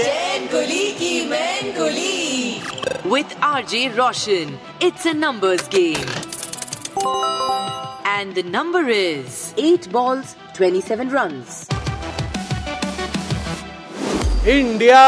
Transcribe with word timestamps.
Chain 0.00 0.46
Kuli 0.46 0.84
Ki 0.98 1.14
Main 1.28 1.72
Kuli. 1.72 2.60
With 3.06 3.32
R 3.44 3.64
J 3.64 3.80
Roshan 3.96 4.58
it's 4.82 5.06
a 5.06 5.12
numbers 5.14 5.68
game 5.74 6.08
and 8.06 8.34
the 8.34 8.44
number 8.46 8.90
is 8.90 9.60
eight 9.62 9.88
balls 9.92 10.34
twenty 10.56 10.80
seven 10.80 11.10
run 11.10 11.42
India 14.48 15.04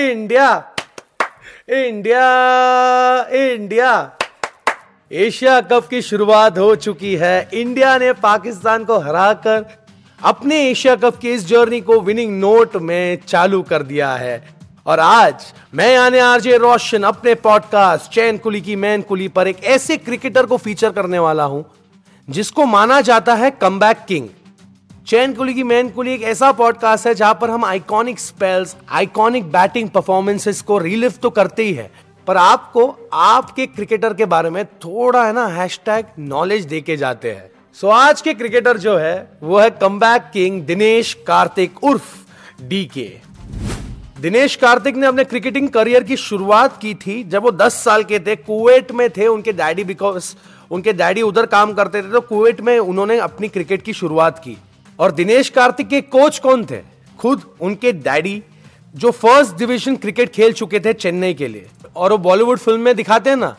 India 0.00 0.50
India 1.78 2.26
India 3.36 3.90
Asia 5.10 5.60
cup 5.72 5.86
की 5.90 6.00
शुरुआत 6.02 6.58
हो 6.58 6.74
चुकी 6.84 7.14
है। 7.16 7.36
India 7.54 7.96
ने 7.98 8.12
पाकिस्तान 8.22 8.84
को 8.84 8.98
हराकर 9.00 9.60
अपने 10.20 10.56
Asia 10.60 10.94
cup 10.96 11.16
की 11.16 11.30
इस 11.30 11.46
जर्नी 11.46 11.80
को 11.80 12.00
विनिंग 12.00 12.38
नोट 12.40 12.74
में 12.76 13.18
चालू 13.26 13.60
कर 13.62 13.82
दिया 13.82 14.12
है। 14.12 14.56
और 14.86 15.00
आज 15.00 15.52
मैं 15.74 15.92
यानी 15.94 16.18
आरजे 16.18 16.56
रोशन 16.56 17.02
अपने 17.02 17.34
पॉडकास्ट 17.34 18.10
चैन 18.10 18.38
कुली 18.38 18.60
की 18.60 18.76
मैन 18.76 19.02
कुली 19.02 19.28
पर 19.28 19.48
एक 19.48 19.62
ऐसे 19.64 19.96
क्रिकेटर 19.96 20.46
को 20.46 20.56
फीचर 20.56 20.90
करने 20.90 21.18
वाला 21.18 21.44
हूँ, 21.44 21.64
जिसको 22.28 22.64
माना 22.64 23.00
जाता 23.00 23.34
है 23.34 23.50
कमबैक 23.50 23.98
किंग 24.08 24.28
चैन 25.06 25.34
कुली 25.34 25.54
की 25.54 25.62
मैन 25.62 25.88
कुली 25.88 26.14
एक 26.14 26.22
ऐसा 26.22 26.50
पॉडकास्ट 26.52 27.06
है 27.06 27.14
जहाँ 27.14 27.38
पर 27.40 27.50
हम 27.50 27.64
iconic 27.64 28.18
spells 28.20 28.76
iconic 28.90 29.44
batting 29.52 29.88
performances 29.90 30.62
को 30.62 30.78
रिलिव 30.78 31.14
तो 31.22 31.30
करते 31.30 31.64
ही 31.64 31.72
है, 31.72 31.90
पर 32.26 32.36
आपको 32.36 32.88
आपके 33.12 33.66
क्रिकेटर 33.66 34.14
के 34.14 34.24
बारे 34.24 34.50
में 34.50 34.64
थोड़ा 34.64 35.24
है 35.26 35.32
ना 35.32 35.46
हैशटैग 35.46 36.06
नॉलेज 36.18 36.64
देके 36.64 36.96
जाते 36.96 37.32
हैं। 37.32 37.50
सो 37.76 37.86
so, 37.86 37.92
आज 37.92 38.20
के 38.20 38.32
क्रिकेटर 38.34 38.78
जो 38.78 38.96
है 38.96 39.38
वो 39.42 39.58
है 39.58 39.68
कमबैक 39.70 40.30
किंग 40.32 40.62
दिनेश 40.62 41.12
कार्तिक 41.26 41.84
उर्फ़ 41.84 42.62
डी 42.62 42.84
के 42.94 43.08
दिनेश 44.20 44.56
कार्तिक 44.56 44.96
ने 44.96 45.06
अपने 45.06 45.24
क्रिकेटिंग 45.24 45.68
करियर 45.68 46.04
की 46.04 46.16
शुरुआत 46.16 46.80
की 46.82 46.94
थी 46.94 47.22
जब 47.24 47.42
वो 47.42 47.50
10 47.52 47.74
साल 47.74 48.04
के 48.04 48.18
थे 48.18 48.36
कुवैत 48.36 48.92
में 48.92 49.08
थे 49.10 49.26
उनके 49.26 49.52
डैडी 49.52 49.84
बिकॉज़ 49.84 50.34
उनके 50.70 50.92
डैडी 50.92 51.22
उधर 51.22 51.46
काम 51.46 51.72
करते 51.74 52.02
थे 52.02 52.10
तो 52.12 52.20
कुवैत 52.20 52.60
में 52.60 52.78
उन्होंने 52.78 53.18
अपनी 53.18 53.48
क्रिकेट 53.48 53.82
की 53.82 53.92
शुरुआत 53.92 54.38
की। 54.38 54.56
और 54.98 55.12
दिनेश 55.12 55.48
कार्तिक 55.50 55.88
के 55.88 56.00
कोच 56.00 56.38
कौन 56.38 56.64
थे? 56.64 56.80
खुद 57.18 57.42
उनके 57.60 57.92
डैडी 57.92 58.42
जो 58.94 59.10
फ़र्स्ट 59.12 59.56
डिवीज़न 59.56 59.96
क्रिकेट 59.96 60.32
खेल 60.32 60.52
चुके 60.52 60.80
थे 60.80 60.92
चेन्नई 60.94 61.34
के 61.34 61.48
लिए। 61.48 61.66
और 61.96 62.10
वो 62.10 62.18
बॉलीवुड 62.18 62.58
फ़िल्म 62.58 62.80
में 62.80 62.94
दिखाते 62.96 63.30
हैं 63.30 63.36
ना 63.36 63.56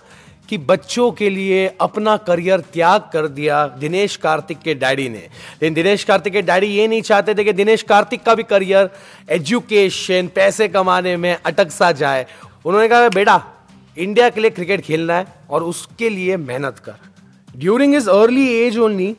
कि 0.50 0.58
बच्चों 0.58 1.12
के 1.12 1.30
लिए 1.30 1.76
अपना 1.82 2.18
करियर 2.18 2.60
त्याग 2.60 3.02
कर 3.14 3.28
दिया 3.28 3.68
दिनेश 3.68 4.16
कार्तिक 4.16 4.60
के 4.60 4.74
डैडी 4.74 5.10
ने। 5.10 5.18
लेकिन 5.18 5.74
दिनेश 5.74 6.04
कार्तिक 6.04 6.34
के 6.34 6.42
डैडी 6.42 6.68
ये 6.68 6.88
नहीं 6.88 7.02
चाहते 7.02 7.36
थे 7.36 7.44
कि 7.44 7.54
दिनेश 7.54 7.84
कार्तिक 7.84 8.24
का 8.24 8.36
भी 8.36 8.44
करियर 8.44 8.90
एजुकेशन, 9.30 10.30
पैसे 10.36 10.68
कमाने 10.68 11.18
में 11.18 11.38
अटक 11.46 11.72
सा 11.72 11.92
जाए। 11.92 12.26
उन्होंने 12.66 12.88
कहा, 12.88 13.10
बेटा, 13.10 13.44
इंडिया 13.98 14.30
के 14.30 14.42
लिए 14.42 14.50
क्रिकेट 14.50 14.82
खेलना 14.82 15.18
है 15.18 15.26
और 15.50 15.64
उसके 15.64 16.10
लिए 16.10 16.38
मेहनत 16.38 16.80
कर। 16.80 16.94
During 17.58 17.96
is 17.96 18.10
early 18.10 18.48
age 18.60 18.78
only 18.78 19.16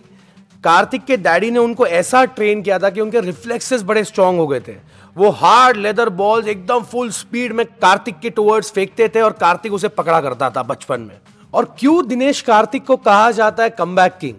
Karthik 0.64 1.04
के 1.04 1.16
डैडी 1.16 1.50
ने 1.50 1.58
उनको 1.58 1.86
ऐसा 1.86 2.24
ट्रेन 2.24 2.62
किया 2.62 2.78
था 2.78 2.90
कि 2.90 3.00
उनके 3.00 3.20
रिफ्लेक्सेस 3.20 3.82
बड़े 3.82 4.04
स्ट्रांग 4.04 4.38
हो 4.38 4.46
गए 4.46 4.60
थे। 4.60 4.72
वो 5.16 5.30
हार्ड 5.30 5.76
लेदर 5.76 6.08
बॉल्स 6.08 6.46
एकदम 6.46 6.82
फुल 6.82 7.10
स्पीड 7.10 7.52
में 7.52 7.64
कार्तिक 7.66 8.18
के 8.20 8.30
टुवर्ड्स 8.30 8.70
फेंकते 8.70 9.08
थे 9.08 9.20
और 9.20 9.32
कार्तिक 9.32 9.72
उसे 9.72 9.88
पकड़ा 9.88 10.20
करता 10.20 10.50
था 10.50 10.62
बचपन 10.62 11.00
में। 11.00 11.16
और 11.54 11.64
क्यों 11.78 12.06
दिनेश 12.08 12.40
कार्तिक 12.40 12.84
को 12.84 12.96
कहा 12.96 13.30
जाता 13.30 13.62
है 13.62 13.70
कमबैक 13.70 14.18
किंग 14.20 14.34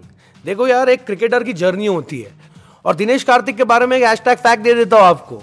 देखो 0.45 0.67
यार, 0.67 0.89
एक 0.89 1.05
क्रिकेटर 1.05 1.43
की 1.43 1.53
जर्नी 1.53 1.85
होती 1.85 2.21
है। 2.21 2.31
और 2.85 2.95
दिनेश 2.95 3.23
कार्तिक 3.23 3.57
के 3.57 3.63
बारे 3.63 3.85
में 3.85 3.97
एक 3.97 4.03
हैशटैग 4.03 4.37
फैक्ट 4.37 4.63
दे 4.63 4.73
देता 4.73 4.97
हूँ 4.97 5.05
आपको 5.05 5.41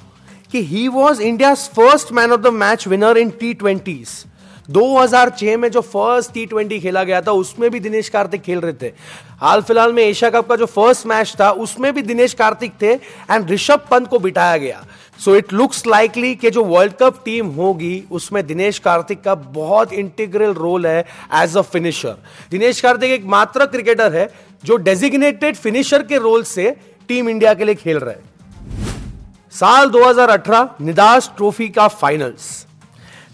कि 0.53 0.63
he 0.63 0.87
was 0.89 1.23
India 1.23 1.55
first 1.55 2.13
man 2.13 2.33
of 2.33 2.41
the 2.41 2.47
match 2.47 2.87
winner 2.89 3.19
in 3.19 3.31
T 3.31 3.55
twenties 3.55 4.11
2006 4.69 5.57
में 5.57 5.71
जो 5.71 5.81
फ़र्स्ट 5.81 6.33
टी 6.33 6.45
ट्वेंटी 6.47 6.79
खेला 6.81 7.03
गया 7.05 7.21
था, 7.23 7.33
उसमें 7.33 7.71
भी 7.71 7.81
दिनेश 7.81 8.09
कार्तिक 8.09 8.43
खेल 8.43 8.61
रहे 8.61 8.73
थे। 8.73 8.93
हाल 9.41 9.63
फ़िलहाल 9.63 9.93
में 9.93 10.03
एशिया 10.03 10.31
कप 10.31 10.49
का 10.49 10.57
जो 10.57 10.67
फ़र्स्ट 10.67 11.07
मैच 11.07 11.35
था, 11.41 11.51
उसमें 11.51 11.93
भी 11.95 12.03
दिनेश 12.03 12.35
कार्तिक 12.35 12.73
थे 12.83 12.93
एंड 12.93 13.51
ऋषभ 13.51 13.87
पंत 13.91 14.09
को 14.09 14.19
बिठाया 14.19 14.57
गया। 14.57 14.85
सो 15.19 15.35
इट 15.37 15.53
लुक्स 15.53 15.87
लाइकली 15.87 16.35
कि 16.35 16.51
जो 16.51 16.65
वर्ल्ड 16.65 16.93
कप 16.93 17.21
टीम 17.25 17.47
होगी, 17.53 18.05
उसमें 18.11 18.47
दिनेश 18.47 18.79
कार्तिक 18.79 19.23
का 19.23 19.35
बहुत 19.35 19.93
इंटीग्रल 19.93 20.53
रोल 20.55 20.87
है 20.87 21.01
as 21.35 21.57
a 21.57 21.63
finisher 21.63 22.17
Dinesh 22.51 22.81
Karthik 22.81 23.11
एक 23.11 23.25
मात्र 23.27 23.67
क्रिकेटर 23.67 24.13
है, 24.13 24.29
जो 24.65 24.77
डेजिग्नेटेड 24.79 25.57
फिनिशर 25.57 26.03
के 26.03 26.19
रोल 26.19 26.43
से 26.45 26.71
टीम 27.09 27.29
इंडिया 27.29 27.55
के 27.55 27.65
लिए 27.65 27.75
खेल 27.75 27.99
रहे 27.99 28.27
साल 29.53 29.91
2018 29.91 30.81
निदास 30.81 31.31
ट्रॉफी 31.37 31.69
का 31.69 31.87
फाइनल्स 31.89 32.67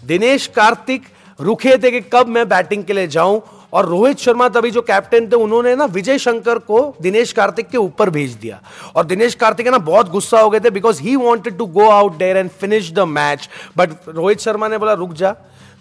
दिनेश 0.05 0.47
कार्तिक, 0.55 1.03
रुके 1.39 1.77
थे 1.77 1.91
कि 1.91 2.01
कब 2.13 2.27
मैं 2.27 2.47
बैटिंग 2.49 2.83
के 2.83 2.93
लिए 2.93 3.07
जाऊँ 3.07 3.41
और 3.75 3.85
रोहित 3.85 4.17
शर्मा 4.17 4.49
तभी 4.49 4.71
जो 4.71 4.81
कैप्टन 4.81 5.27
थे, 5.27 5.35
उन्होंने 5.35 5.75
ना 5.75 5.85
विजय 5.85 6.17
शंकर 6.17 6.59
को 6.59 6.95
दिनेश 7.01 7.31
कार्तिक 7.31 7.67
के 7.67 7.77
ऊपर 7.77 8.09
भेज 8.09 8.31
दिया। 8.31 8.61
और 8.95 9.05
दिनेश 9.05 9.35
कार्तिक 9.35 9.67
ना, 9.67 9.77
बहुत 9.77 10.09
गुस्सा 10.09 10.41
हो 10.41 10.49
गए 10.49 10.59
थे 10.59 10.69
because 10.69 11.01
he 11.01 11.15
wanted 11.15 11.57
to 11.57 11.65
go 11.65 11.89
out 11.89 12.17
there 12.17 12.37
and 12.37 12.49
finish 12.49 12.91
the 12.91 12.99
match 12.99 13.49
but 13.77 13.89
Rohit 14.07 14.39
Sharma 14.39 14.67
ने 14.67 14.77
बोला, 14.77 14.93
रुक 14.93 15.13
जा, 15.13 15.31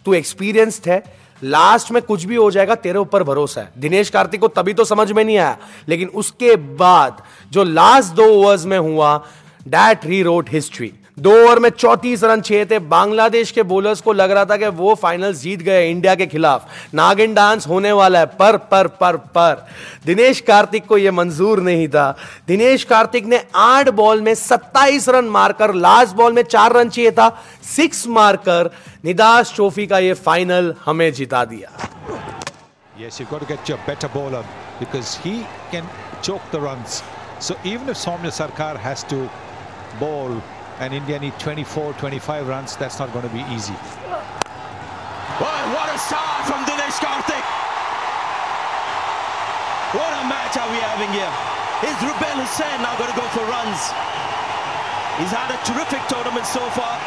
तू 0.04 0.14
एक्सपीरियंस्ड 0.14 0.88
है। 0.88 1.02
लास्ट 1.42 1.90
में 1.90 2.02
कुछ 2.02 2.24
भी 2.24 2.36
हो 2.36 2.50
जाएगा, 2.50 2.74
तेरे 2.74 2.98
ऊपर 2.98 3.22
भरोसा 3.22 3.60
है। 3.60 3.72
दिनेश 3.78 4.10
कार्तिक 4.10 4.40
को 4.40 4.48
तभी 4.48 4.72
तो 4.74 4.84
समझ 4.84 5.12
में 5.12 5.24
नहीं 5.24 5.38
आया। 5.38 5.56
लेकिन 5.88 6.08
उसके 6.08 6.56
बाद 6.56 7.22
जो 7.50 7.64
लास्ट 7.64 8.12
दो 8.12 8.24
ओवर्स 8.24 8.64
में 8.64 8.78
हुआ 8.78 9.24
डैट 9.68 10.06
री 10.06 10.22
रोट 10.22 10.50
हिस्ट्री 10.50 10.92
दो 11.18 11.44
ओवर 11.44 11.58
में 11.58 11.70
चौतीस 11.70 12.24
रन 12.24 12.40
चाहिए 12.40 12.66
थे। 12.66 12.78
बांग्लादेश 12.78 13.50
के 13.50 13.62
बोलर्स 13.62 14.00
को 14.00 14.12
लग 14.12 14.30
रहा 14.30 14.44
था 14.44 14.56
कि 14.56 14.66
वो 14.66 14.94
फाइनल 14.94 15.34
जीत 15.34 15.62
गए 15.62 15.90
इंडिया 15.90 16.14
के 16.14 16.26
खिलाफ। 16.26 16.68
नागिन 16.94 17.34
डांस 17.34 17.66
होने 17.66 17.92
वाला 17.92 18.18
है। 18.18 18.26
पर 18.26 18.56
पर 18.56 18.86
पर 18.86 19.16
पर। 19.16 19.66
दिनेश 20.06 20.40
कार्तिक 20.40 20.86
को 20.86 20.98
यह 20.98 21.12
मंजूर 21.12 21.60
नहीं 21.60 21.88
था। 21.88 22.16
दिनेश 22.48 22.84
कार्तिक 22.84 23.26
ने 23.26 23.44
आठ 23.54 23.88
बॉल 23.88 24.22
में 24.22 24.34
सत्ताईस 24.34 25.08
रन 25.08 25.24
मारकर 25.24 25.74
लास्ट 25.74 26.16
बॉल 26.16 26.32
में 26.32 26.42
चार 26.42 26.72
रन 26.72 26.88
चाहिए 26.88 27.10
था। 27.10 27.44
सिक्स 27.76 28.06
मारकर 28.06 28.70
निदास 29.04 29.54
ट्रॉफी 29.54 29.86
का 29.86 29.98
यह 29.98 30.14
फाइनल 30.14 30.74
हमें 30.84 31.12
जिता 31.12 31.44
दिया। 31.44 31.70
Yes, 33.02 33.20
you've 33.20 33.32
got 33.32 33.40
to 33.42 33.48
get 33.52 33.70
your 33.70 33.78
better 33.88 34.08
bowler 34.16 34.42
because 34.80 35.08
he 35.24 35.32
can 35.72 35.86
choke 36.22 36.44
the 36.52 36.60
runs. 36.60 37.02
So 37.40 37.54
even 37.66 37.88
if 37.88 37.96
Sarkar 38.32 38.74
has 38.84 39.02
to 39.12 39.18
bowl 40.00 40.36
and 40.80 40.92
India 40.92 41.18
need 41.18 41.38
24, 41.38 41.94
25 41.94 42.48
runs, 42.48 42.76
that's 42.76 42.98
not 42.98 43.12
going 43.12 43.26
to 43.26 43.34
be 43.34 43.44
easy. 43.54 43.76
Well, 45.38 45.64
what 45.74 45.86
a 45.90 45.98
start 45.98 46.46
from 46.46 46.62
Dinesh 46.66 46.98
Karthik. 46.98 47.46
What 49.94 50.10
a 50.10 50.22
match 50.26 50.58
are 50.58 50.66
we 50.70 50.78
having 50.82 51.10
here? 51.14 51.30
Is 51.86 51.94
Rubel 52.02 52.38
Hussain 52.42 52.82
now 52.82 52.98
going 52.98 53.10
to 53.10 53.18
go 53.18 53.26
for 53.30 53.46
runs? 53.46 53.78
He's 55.22 55.30
had 55.30 55.46
a 55.54 55.58
terrific 55.62 56.02
tournament 56.10 56.46
so 56.46 56.62
far. 56.74 56.98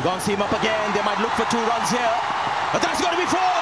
Gonna 0.00 0.20
see 0.20 0.32
him 0.32 0.40
up 0.40 0.52
again. 0.56 0.80
They 0.96 1.04
might 1.04 1.20
look 1.20 1.32
for 1.36 1.44
two 1.52 1.60
runs 1.68 1.92
here. 1.92 2.14
But 2.72 2.80
that's 2.80 3.04
going 3.04 3.12
to 3.12 3.20
be 3.20 3.28
four. 3.28 3.56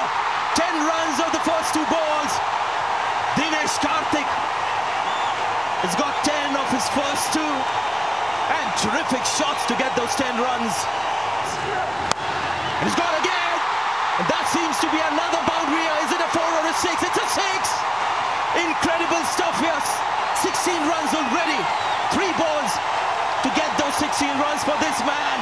Ten 0.55 0.71
runs 0.87 1.19
of 1.19 1.27
the 1.35 1.43
first 1.43 1.75
two 1.75 1.83
balls. 1.91 2.31
Dinesh 3.35 3.75
Karthik 3.83 4.29
has 5.83 5.95
got 5.99 6.15
ten 6.23 6.55
of 6.55 6.67
his 6.71 6.87
first 6.95 7.35
two. 7.35 7.53
And 8.49 8.67
terrific 8.81 9.21
shots 9.25 9.65
to 9.69 9.77
get 9.77 9.93
those 9.93 10.13
10 10.17 10.25
runs. 10.41 10.73
And 12.81 12.83
he's 12.89 12.97
gone 12.97 13.15
again. 13.21 13.53
And 14.19 14.25
that 14.27 14.45
seems 14.49 14.75
to 14.81 14.87
be 14.89 14.97
another 14.97 15.41
boundary. 15.45 15.85
Is 16.03 16.11
it 16.11 16.21
a 16.21 16.29
four 16.33 16.49
or 16.49 16.65
a 16.65 16.75
six? 16.81 16.97
It's 17.05 17.19
a 17.19 17.27
six. 17.29 17.61
Incredible 18.57 19.21
stuff 19.29 19.53
here. 19.61 19.77
16 20.41 20.75
runs 20.89 21.11
already. 21.13 21.61
Three 22.15 22.33
balls 22.39 22.71
to 23.45 23.49
get 23.53 23.69
those 23.77 23.95
16 24.01 24.27
runs 24.41 24.63
for 24.65 24.75
this 24.81 24.97
man. 25.05 25.37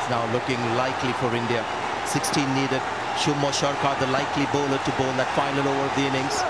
It's 0.00 0.10
now 0.10 0.24
looking 0.32 0.60
likely 0.74 1.12
for 1.22 1.30
India. 1.36 1.62
16 2.10 2.42
needed. 2.58 2.82
Shumo 3.20 3.52
Sharkar, 3.54 3.94
the 4.00 4.08
likely 4.08 4.48
bowler 4.50 4.80
to 4.80 4.92
bowl 4.98 5.12
that 5.20 5.28
final 5.38 5.62
over 5.62 5.86
of 5.86 5.92
the 5.94 6.08
innings. 6.08 6.40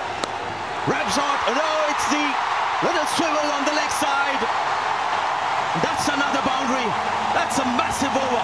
Rabsot, 0.89 1.39
no, 1.53 1.69
it's 1.93 2.07
the 2.09 2.25
little 2.87 3.07
swivel 3.13 3.47
on 3.53 3.61
the 3.69 3.75
leg 3.77 3.91
side. 4.01 4.80
That's 5.73 6.09
another 6.09 6.41
boundary. 6.43 6.87
That's 7.31 7.57
a 7.57 7.63
massive 7.63 8.11
over. 8.13 8.43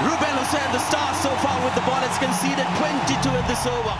Ruben 0.00 0.34
Hussain, 0.36 0.72
the 0.72 0.78
star 0.80 1.12
so 1.14 1.28
far 1.36 1.62
with 1.62 1.74
the 1.74 1.82
ball, 1.82 2.00
has 2.00 2.16
conceded 2.16 2.64
22 2.80 3.28
in 3.30 3.44
this 3.44 3.66
over. 3.68 3.92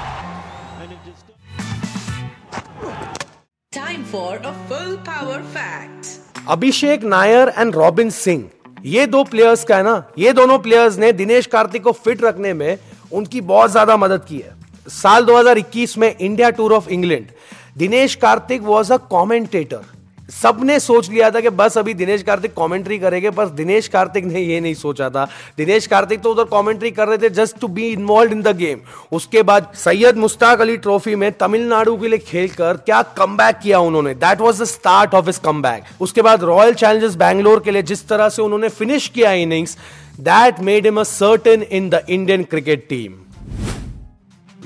Time 3.72 4.04
for 4.04 4.40
a 4.42 4.52
full 4.68 4.96
power 4.98 5.42
fact. 5.52 6.08
Abhishek 6.48 7.04
Nayar 7.04 7.52
and 7.58 7.74
Robin 7.74 8.10
Singh 8.10 8.48
ये 8.84 9.06
दो 9.06 9.22
players 9.26 9.64
का 9.64 9.76
है 9.76 9.82
ना 9.82 10.02
ये 10.18 10.32
दोनों 10.32 10.58
players 10.58 10.96
ने 10.98 11.12
दिनेश 11.14 11.46
कार्तिक 11.54 11.82
को 11.82 11.92
fit 11.94 12.22
रखने 12.24 12.52
में 12.54 12.78
उनकी 13.12 13.40
बहुत 13.42 13.70
ज़्यादा 13.70 13.96
मदद 13.96 14.24
की 14.28 14.38
है 14.38 14.54
साल 14.92 15.26
2021 15.26 15.96
में 15.98 16.08
India 16.10 16.50
tour 16.60 16.72
of 16.72 16.88
England 16.98 17.30
Dinesh 17.78 18.14
Karthik 18.24 18.62
was 18.62 18.92
a 18.92 18.96
commentator 19.10 19.95
सबने 20.28 20.78
सोच 20.80 21.08
लिया 21.10 21.30
था 21.30 21.40
कि 21.40 21.50
बस 21.50 21.76
अभी 21.78 21.94
दिनेश 21.94 22.22
कार्तिक 22.22 22.52
कमेंट्री 22.52 22.98
करेंगे, 22.98 23.30
पर 23.30 23.48
दिनेश 23.48 23.88
कार्तिक 23.88 24.24
ने 24.24 24.40
ये 24.40 24.60
नहीं 24.60 24.74
सोचा 24.74 25.08
था। 25.10 25.24
दिनेश 25.58 25.86
कार्तिक 25.86 26.20
तो 26.20 26.30
उधर 26.30 26.44
कमेंट्री 26.44 26.90
कर 26.90 27.08
रहे 27.08 27.18
थे 27.18 27.30
just 27.30 27.60
to 27.60 27.68
be 27.68 27.86
involve 27.88 28.32
in 28.32 28.42
the 28.42 28.56
game 28.56 28.80
उसके 29.12 29.42
बाद 29.42 29.72
सैयद 29.74 30.16
मुश्ताक 30.16 30.60
अली 30.60 30.76
ट्रॉफी 30.76 31.14
में 31.14 31.30
तमिलनाडु 31.32 31.96
के 31.96 32.08
लिए 32.08 32.18
खेलकर 32.18 32.76
क्या 32.76 33.02
कम 33.02 33.36
किया 33.40 33.78
उन्होंने? 33.78 34.14
That 34.14 34.40
was 34.40 34.62
the 34.62 34.66
start 34.66 35.14
of 35.14 35.26
his 35.26 35.38
come 35.38 35.62
उसके 36.00 36.22
बाद 36.22 36.44
रॉयल 36.44 36.74
चैलेंजर्स 36.74 37.14
बैंगलोर 37.14 37.60
के 37.60 37.70
लिए 37.70 37.82
जिस 37.82 38.08
तरह 38.08 38.28
से 38.28 38.42
उन्होंने 38.42 38.68
फिनिश 38.68 39.08
किया 39.08 39.32
innings 39.32 39.78
that 40.20 40.60
made 40.60 40.86
him 40.86 41.00
a 41.00 41.02
certain 41.02 41.62
in 41.62 41.90
the 41.90 42.04
Indian 42.08 42.44
cricket 42.44 42.86
team 42.88 43.14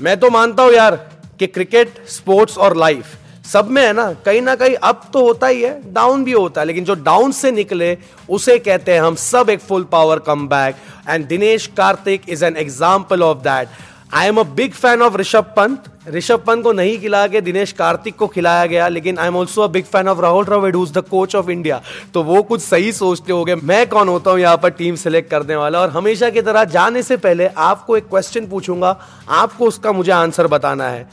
मैं 0.01 0.19
तो 0.19 0.29
मानता 0.29 0.63
हूँ 0.63 0.73
यार 0.73 0.95
कि 1.39 1.47
क्रिकेट 1.47 2.05
स्पोर्ट्स 2.07 2.57
और 2.57 2.77
लाइफ 2.77 3.05
सब 3.51 3.69
में 3.69 3.81
है 3.81 3.91
ना, 3.93 4.11
कहीं 4.25 4.41
ना 4.41 4.55
कहीं 4.55 4.75
अप 4.75 5.01
तो 5.13 5.21
होता 5.23 5.47
ही 5.47 5.61
है 5.61 5.93
डाउन 5.93 6.23
भी 6.23 6.31
होता 6.31 6.61
है, 6.61 6.67
लेकिन 6.67 6.85
जो 6.85 6.95
डाउन 6.95 7.31
से 7.33 7.51
निकले, 7.51 7.97
उसे 8.29 8.57
कहते 8.59 8.93
हैं 8.93 9.01
हम 9.01 9.15
सब 9.17 9.49
एक 9.49 9.59
full 9.61 9.83
power 9.91 10.19
comeback 10.47 10.75
and 11.09 11.27
Dinesh 11.27 11.67
Karthik 11.77 12.29
is 12.29 12.45
an 12.45 12.57
example 12.57 13.23
of 13.23 13.37
that 13.39 13.79
I 14.13 14.27
am 14.27 14.37
a 14.39 14.43
big 14.55 14.73
fan 14.73 15.01
of 15.01 15.15
Rishabh 15.17 15.53
Pant 15.57 15.83
Rishabh 16.09 16.43
Pant 16.47 16.63
को 16.63 16.71
नहीं 16.71 16.97
खिला 16.99 17.25
के 17.27 17.41
दिनेश 17.41 17.71
कार्तिक 17.71 18.15
को 18.15 18.27
खिलाया 18.27 18.65
गया, 18.65 18.87
लेकिन 18.87 19.17
I 19.19 19.27
am 19.27 19.35
also 19.37 19.61
a 19.61 19.67
big 19.67 19.85
fan 19.85 20.07
of 20.07 20.19
Rahul 20.21 20.73
who 20.75 20.85
the 20.87 21.03
coach 21.09 21.35
of 21.35 21.49
India 21.49 21.81
तो 22.13 22.23
वो 22.23 22.41
कुछ 22.43 22.61
सही 22.61 22.91
सोचते 22.93 23.33
हो 23.33 23.43
गए 23.45 23.55
मैं 23.55 23.85
कौन 23.89 24.09
होता 24.09 24.31
हूँ 24.31 24.39
यहाँ 24.39 24.57
पर 24.57 24.69
टीम 24.71 24.95
सेलेक्ट 24.97 25.29
करने 25.31 25.55
वाला? 25.55 25.79
और 25.79 25.89
हमेशा 25.89 26.29
की 26.29 26.41
तरह 26.41 26.63
जाने 26.65 27.03
से 27.03 27.17
पहले 27.19 27.47
आपको 27.59 27.97
एक 27.97 28.09
क्वेश्चन 28.09 28.47
पूछूँगा। 28.47 28.97
आपको 29.29 29.67
उसका 29.67 29.91
मुझे 29.91 30.11
आंसर 30.11 30.47
बताना 30.47 30.87
है। 30.89 31.07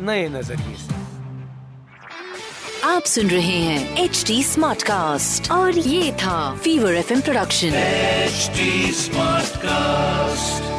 नए 0.00 0.28
नज़रिए 0.28 0.76
से 0.76 0.94
आप 2.84 3.02
सुन 3.02 3.28
रहे 3.28 3.42
हैं 3.42 4.04
एच 4.04 4.24
टी 4.26 4.44
स्मार्ट 4.44 4.82
कास्ट 4.82 5.50
और 5.50 5.78
ये 5.78 6.12
था 6.22 6.56
fever 6.56 6.94
F 6.94 7.20
production 7.20 7.74
H 7.74 8.50
smart 8.96 9.56
cast 9.56 10.77